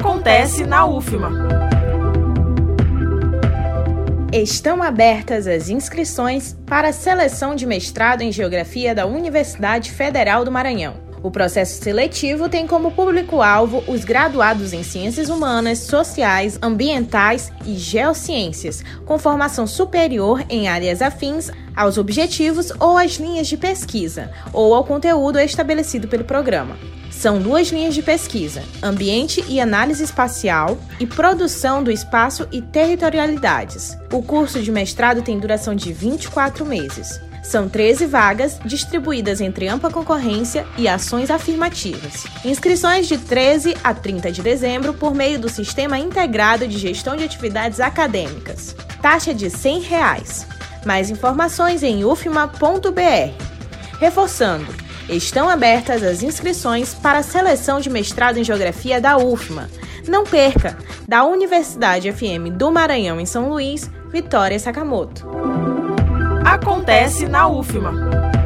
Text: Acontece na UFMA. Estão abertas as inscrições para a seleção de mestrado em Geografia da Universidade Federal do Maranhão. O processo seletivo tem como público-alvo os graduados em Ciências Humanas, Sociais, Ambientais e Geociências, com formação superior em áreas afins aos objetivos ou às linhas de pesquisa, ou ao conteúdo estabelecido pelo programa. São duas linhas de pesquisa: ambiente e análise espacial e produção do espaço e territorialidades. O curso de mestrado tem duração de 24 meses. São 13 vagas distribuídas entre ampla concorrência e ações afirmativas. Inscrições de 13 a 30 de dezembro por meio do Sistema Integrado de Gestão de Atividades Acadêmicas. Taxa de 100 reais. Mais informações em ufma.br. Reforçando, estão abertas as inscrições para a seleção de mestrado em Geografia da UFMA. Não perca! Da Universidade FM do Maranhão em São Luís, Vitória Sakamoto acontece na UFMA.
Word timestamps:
Acontece 0.00 0.64
na 0.64 0.86
UFMA. 0.86 1.32
Estão 4.32 4.80
abertas 4.80 5.48
as 5.48 5.68
inscrições 5.68 6.56
para 6.64 6.90
a 6.90 6.92
seleção 6.92 7.56
de 7.56 7.66
mestrado 7.66 8.22
em 8.22 8.30
Geografia 8.30 8.94
da 8.94 9.06
Universidade 9.06 9.90
Federal 9.90 10.44
do 10.44 10.52
Maranhão. 10.52 10.94
O 11.20 11.32
processo 11.32 11.82
seletivo 11.82 12.48
tem 12.48 12.64
como 12.64 12.92
público-alvo 12.92 13.82
os 13.88 14.04
graduados 14.04 14.72
em 14.72 14.84
Ciências 14.84 15.28
Humanas, 15.28 15.80
Sociais, 15.80 16.56
Ambientais 16.62 17.50
e 17.66 17.74
Geociências, 17.74 18.84
com 19.04 19.18
formação 19.18 19.66
superior 19.66 20.44
em 20.48 20.68
áreas 20.68 21.02
afins 21.02 21.50
aos 21.74 21.98
objetivos 21.98 22.72
ou 22.78 22.96
às 22.96 23.14
linhas 23.14 23.48
de 23.48 23.56
pesquisa, 23.56 24.30
ou 24.52 24.72
ao 24.76 24.84
conteúdo 24.84 25.40
estabelecido 25.40 26.06
pelo 26.06 26.22
programa. 26.22 26.76
São 27.10 27.40
duas 27.40 27.68
linhas 27.68 27.94
de 27.94 28.02
pesquisa: 28.02 28.62
ambiente 28.82 29.44
e 29.48 29.60
análise 29.60 30.02
espacial 30.02 30.78
e 31.00 31.06
produção 31.06 31.82
do 31.82 31.90
espaço 31.90 32.46
e 32.52 32.62
territorialidades. 32.62 33.96
O 34.12 34.22
curso 34.22 34.60
de 34.60 34.70
mestrado 34.70 35.22
tem 35.22 35.38
duração 35.38 35.74
de 35.74 35.92
24 35.92 36.64
meses. 36.64 37.20
São 37.42 37.66
13 37.66 38.04
vagas 38.06 38.60
distribuídas 38.64 39.40
entre 39.40 39.68
ampla 39.68 39.90
concorrência 39.90 40.66
e 40.76 40.86
ações 40.86 41.30
afirmativas. 41.30 42.24
Inscrições 42.44 43.08
de 43.08 43.16
13 43.16 43.74
a 43.82 43.94
30 43.94 44.30
de 44.30 44.42
dezembro 44.42 44.92
por 44.92 45.14
meio 45.14 45.38
do 45.38 45.48
Sistema 45.48 45.98
Integrado 45.98 46.68
de 46.68 46.76
Gestão 46.76 47.16
de 47.16 47.24
Atividades 47.24 47.80
Acadêmicas. 47.80 48.76
Taxa 49.00 49.32
de 49.32 49.48
100 49.48 49.80
reais. 49.80 50.46
Mais 50.84 51.08
informações 51.10 51.82
em 51.82 52.04
ufma.br. 52.04 53.32
Reforçando, 53.98 54.87
estão 55.08 55.48
abertas 55.48 56.02
as 56.02 56.22
inscrições 56.22 56.94
para 56.94 57.18
a 57.18 57.22
seleção 57.22 57.80
de 57.80 57.90
mestrado 57.90 58.38
em 58.38 58.44
Geografia 58.44 59.00
da 59.00 59.16
UFMA. 59.16 59.68
Não 60.06 60.24
perca! 60.24 60.76
Da 61.06 61.24
Universidade 61.24 62.10
FM 62.12 62.52
do 62.56 62.70
Maranhão 62.70 63.20
em 63.20 63.26
São 63.26 63.48
Luís, 63.48 63.90
Vitória 64.10 64.58
Sakamoto 64.58 65.26
acontece 66.48 67.26
na 67.26 67.46
UFMA. 67.46 68.37